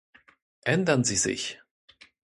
[0.63, 1.61] Ändern Sie sich!